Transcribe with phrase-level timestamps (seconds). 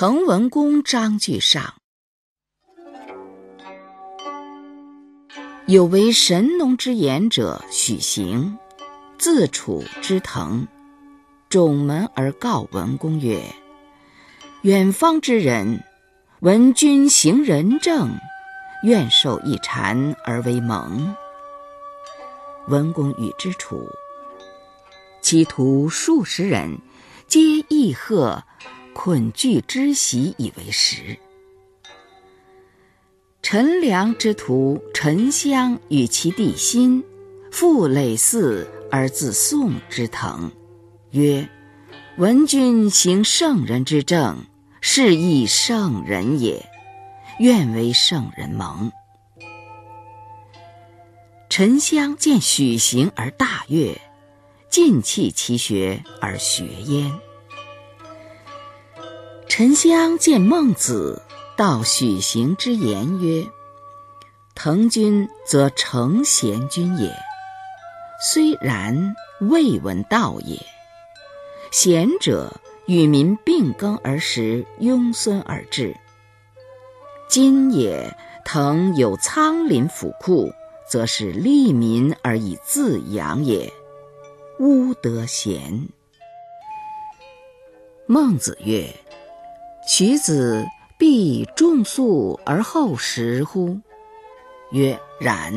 [0.00, 1.74] 滕文公章句上。
[5.66, 8.56] 有为神农之言者，许行，
[9.18, 10.68] 自楚之滕，
[11.50, 13.42] 冢门而告文公曰
[14.64, 15.84] ：“远方之人，
[16.40, 18.08] 闻君行仁政，
[18.82, 21.14] 愿受一禅而为盟。”
[22.68, 23.86] 文公与之处，
[25.20, 26.78] 其徒数十人，
[27.26, 28.42] 皆议贺。
[28.94, 31.18] 捆聚之席以为食。
[33.42, 37.02] 陈良之徒陈香与其弟辛，
[37.50, 40.52] 复累祀而自宋之滕，
[41.10, 41.48] 曰
[42.18, 44.44] ：“闻君行圣人之政，
[44.80, 46.68] 是亦圣人也，
[47.38, 48.92] 愿为圣人盟。”
[51.48, 54.00] 陈香见许行而大悦，
[54.68, 57.10] 尽弃其学而学焉。
[59.50, 61.22] 沉香见孟子
[61.56, 63.48] 道许行之言曰
[64.54, 67.12] ：“滕君则成贤君也，
[68.22, 70.64] 虽然未闻道也。
[71.72, 75.96] 贤者与民并耕而食，庸孙而治。
[77.28, 80.52] 今也，滕有仓廪府库，
[80.88, 83.72] 则是利民而以自养也，
[84.60, 85.88] 吾得贤。”
[88.06, 88.94] 孟子曰。
[89.86, 90.66] 徐子
[90.98, 93.80] 必种粟而后食乎？
[94.72, 95.52] 曰：然。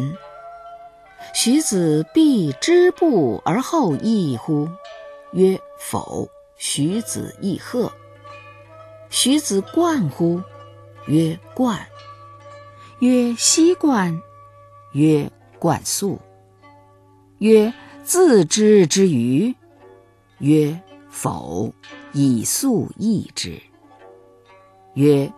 [1.34, 4.68] 徐子必织布而后衣乎？
[5.34, 6.28] 曰：否。
[6.56, 7.92] 徐子亦贺。
[9.10, 10.42] 徐子冠乎？
[11.08, 11.86] 曰：冠。
[13.00, 14.22] 曰：西冠。
[14.94, 16.20] 曰：冠粟。
[17.40, 19.54] 曰：自知之鱼？
[20.40, 21.74] 曰：否。
[22.14, 23.62] 以粟易之。
[24.96, 25.32] 曰：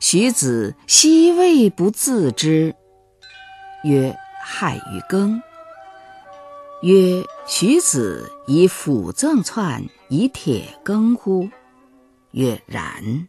[0.00, 2.74] 徐子奚未不自知？
[3.84, 5.42] 曰：害于耕。
[6.82, 11.48] 曰：徐子以斧赠窜，以铁耕乎？
[12.32, 13.28] 曰：然。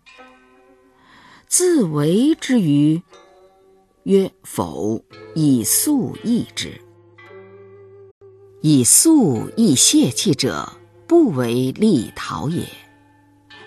[1.48, 3.02] 自为之于？
[4.04, 5.04] 曰：否。
[5.36, 6.82] 以粟易之。
[8.62, 10.74] 以粟易泄气者，
[11.08, 12.68] 不为利陶也。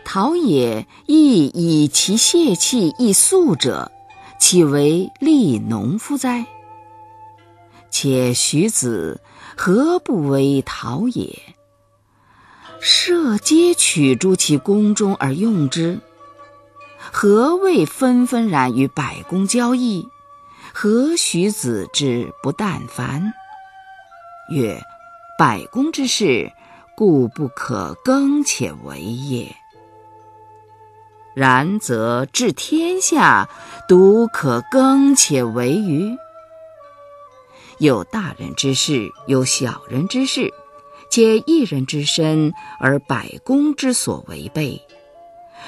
[0.05, 3.91] 陶也亦以其泄气易粟者，
[4.39, 6.47] 岂为利农夫哉？
[7.91, 9.21] 且徐子
[9.57, 11.39] 何不为陶也？
[12.81, 16.01] 设皆取诸其宫中而用之，
[17.13, 20.09] 何谓纷纷然与百工交易？
[20.75, 23.33] 何徐子之不但凡？
[24.51, 24.83] 曰：
[25.39, 26.51] 百工之事，
[26.97, 29.55] 故不可耕且为也。
[31.34, 33.48] 然则治天下，
[33.88, 36.16] 独可耕且为于？
[37.78, 40.53] 有大人之事，有小人之事，
[41.10, 44.81] 且一人之身而百工之所违背，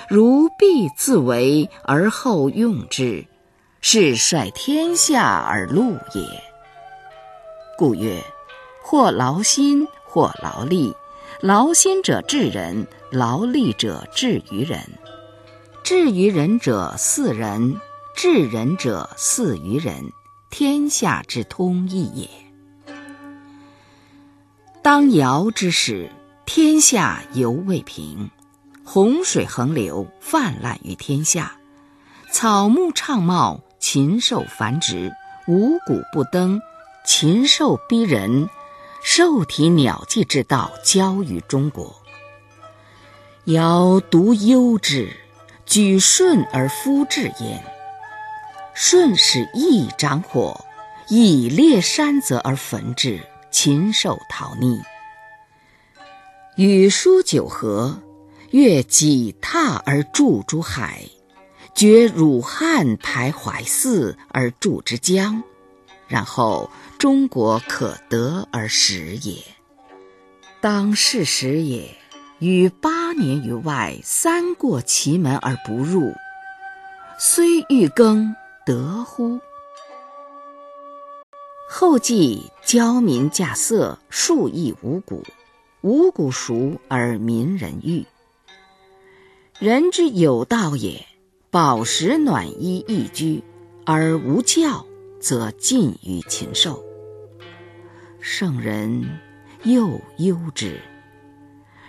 [0.09, 3.27] 如必自为而后用之，
[3.81, 6.25] 是率天下而戮也。
[7.77, 8.23] 故曰：
[8.83, 10.95] 或劳心，或劳力。
[11.41, 14.79] 劳心者治人，劳力者治于人。
[15.85, 17.79] 治于人者似人，
[18.17, 20.15] 治人者似于人，
[20.49, 22.31] 天下之通义也。
[24.81, 26.11] 当尧之时，
[26.47, 28.31] 天下犹未平，
[28.83, 31.59] 洪水横流，泛滥于天下，
[32.33, 35.13] 草木畅茂，禽兽繁殖，
[35.47, 36.63] 五谷不登，
[37.05, 38.49] 禽兽逼人，
[39.03, 41.95] 兽体鸟迹之道交于中国。
[43.45, 45.15] 尧独忧之。
[45.67, 47.63] 举舜而夫治焉。
[48.75, 50.65] 舜使羿掌火，
[51.09, 53.21] 以烈山泽而焚之，
[53.51, 54.83] 禽兽逃匿。
[56.57, 58.03] 禹书九河，
[58.51, 61.05] 越己踏而注诸海，
[61.75, 65.43] 决汝汉徘徊泗而注之江，
[66.09, 69.43] 然后中国可得而食也。
[70.61, 71.97] 当是时也。
[72.45, 76.13] 于八年于外，三过其门而不入，
[77.19, 78.37] 虽欲耕，
[78.67, 79.41] 得乎？
[81.71, 85.23] 后继教民稼穑，数亿五谷，
[85.81, 88.05] 五谷熟而民人欲。
[89.59, 91.07] 人之有道也，
[91.51, 93.43] 饱食暖衣易居，
[93.87, 94.85] 而无教，
[95.19, 96.85] 则近于禽兽。
[98.21, 99.19] 圣人
[99.63, 100.79] 又忧之。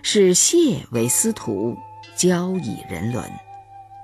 [0.07, 1.75] 使谢为司徒，
[2.15, 3.27] 交以人伦。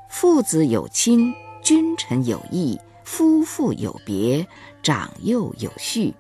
[0.10, 1.32] 父子有亲，
[1.62, 4.48] 君臣有义，夫妇有别，
[4.82, 6.16] 长幼有序，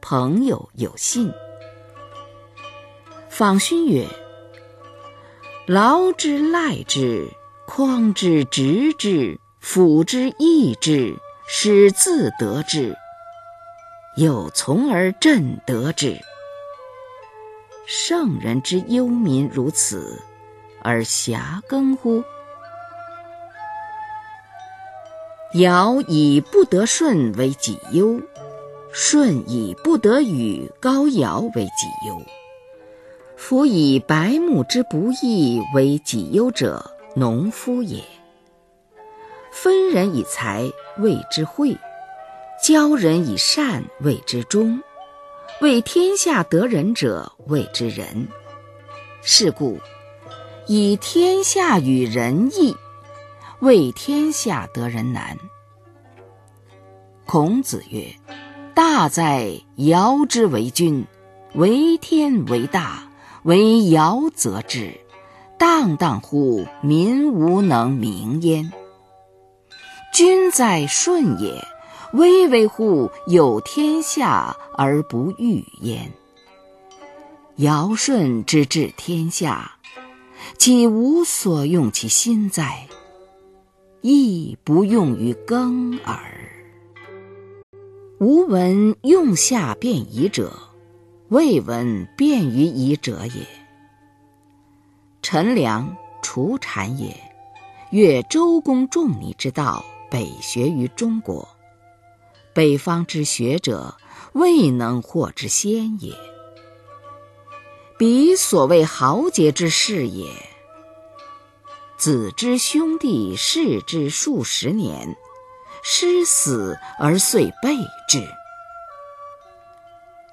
[0.00, 1.32] 朋友有信。
[3.28, 4.04] 访勋曰
[5.64, 7.28] ：“劳之赖之，
[7.68, 11.16] 匡之直之，辅之义之，
[11.46, 12.96] 使自得之。
[14.16, 16.18] 有从而朕得之。
[17.92, 20.22] 圣人之忧民如此，
[20.80, 22.22] 而遐耕乎？”
[25.58, 28.20] 尧以不得舜为己忧，
[28.92, 32.22] 舜以不得禹高尧为己忧。
[33.36, 38.04] 夫以百亩之不义为己忧者，农夫也。
[39.50, 41.76] 分人以财，谓之惠；
[42.62, 44.80] 教人以善，谓之忠；
[45.60, 48.28] 为天下得人者，谓之仁。
[49.20, 49.78] 是故，
[50.66, 52.74] 以天下与人易，
[53.60, 55.36] 为天下得人难。
[57.26, 58.06] 孔子曰
[58.74, 61.06] ：“大哉，尧之为君，
[61.54, 63.06] 为天为大。”
[63.42, 65.00] 为尧则治，
[65.58, 68.70] 荡荡乎民无能名焉。
[70.12, 71.64] 君在舜也，
[72.12, 76.12] 巍巍乎有天下而不欲焉。
[77.56, 79.76] 尧舜之治天下，
[80.58, 82.88] 岂无所用其心哉？
[84.00, 86.18] 亦不用于耕耳。
[88.18, 90.52] 吾闻用下便宜者。
[91.28, 93.46] 未闻便于夷者也。
[95.22, 97.16] 陈良除禅也，
[97.92, 101.48] 越周公仲尼之道，北学于中国。
[102.52, 103.96] 北方之学者，
[104.32, 106.14] 未能获之先也。
[107.98, 110.30] 彼所谓豪杰之士也。
[111.96, 115.16] 子之兄弟视之数十年，
[115.82, 117.76] 师死而遂备
[118.08, 118.26] 之。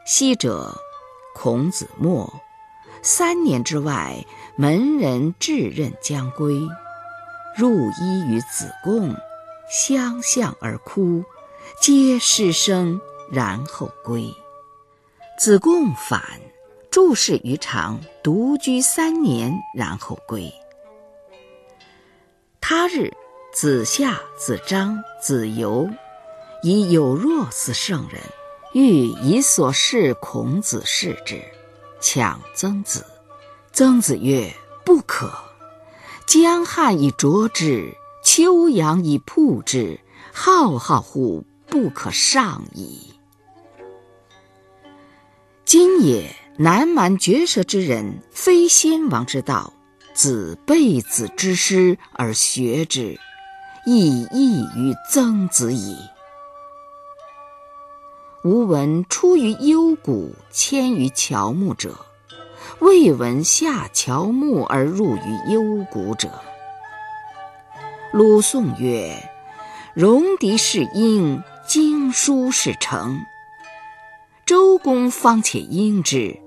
[0.05, 0.81] 昔者。
[1.39, 2.33] 孔子没，
[3.03, 4.25] 三年之外，
[4.55, 6.67] 门人至任将归，
[7.55, 9.15] 入衣于子贡，
[9.69, 11.23] 相向而哭，
[11.81, 12.99] 皆失声，
[13.31, 14.33] 然后归。
[15.39, 16.21] 子贡反，
[16.89, 20.51] 注释于常，独居三年，然后归。
[22.59, 23.13] 他日，
[23.53, 25.89] 子夏、子张、子游，
[26.63, 28.21] 以有若斯圣人。
[28.73, 31.41] 欲以所事孔子视之，
[31.99, 33.05] 强曾子。
[33.71, 34.53] 曾子曰
[34.85, 35.31] ：“不可。
[36.27, 39.99] 江汉以濯之，秋阳以曝之，
[40.33, 43.13] 浩浩乎不可上矣。
[45.65, 49.73] 今也南蛮绝舌之人，非先王之道，
[50.13, 53.19] 子备子之师而学之，
[53.85, 55.97] 亦异于曾子矣。”
[58.43, 61.97] 吾闻出于幽谷，迁于乔木者，
[62.79, 66.29] 未闻下乔木而入于幽谷者。
[68.13, 69.29] 鲁颂曰
[69.93, 73.19] ：“戎狄是应，经书是成。
[74.45, 76.39] 周公方且应之，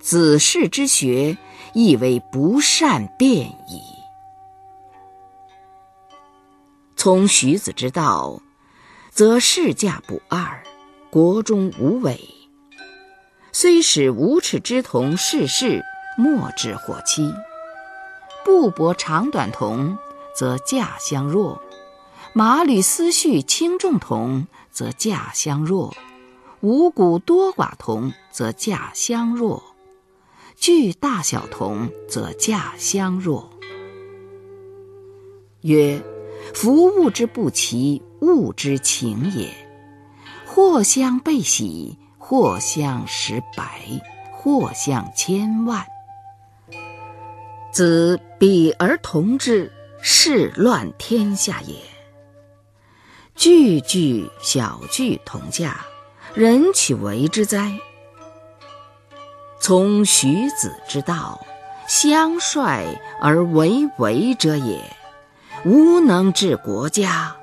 [0.00, 1.36] 子氏之学，
[1.74, 3.82] 亦为不善变矣。
[6.96, 8.40] 从徐子之道，
[9.10, 10.62] 则世价不二。”
[11.10, 12.18] 国中无伪，
[13.52, 15.84] 虽使无耻之童世事，
[16.16, 17.30] 莫之祸妻。
[18.46, 19.98] 布帛长短同，
[20.34, 21.60] 则价相若；
[22.34, 25.92] 马履丝絮轻重同，则价相若；
[26.62, 29.62] 五谷多寡同，则价相若；
[30.56, 33.50] 具大小同，则价相若。
[35.60, 36.02] 曰：
[36.54, 39.54] 夫物之不齐，物之情也。
[40.46, 43.82] 或相备喜，或相十百，
[44.32, 45.84] 或相千万。
[47.70, 49.70] 子比而同之，
[50.00, 51.91] 是乱天下也。
[53.42, 55.84] 句句小句同价，
[56.32, 57.72] 人岂为之哉？
[59.58, 61.44] 从徐子之道，
[61.88, 62.86] 相率
[63.20, 64.80] 而为为者也，
[65.64, 67.34] 无能治国家。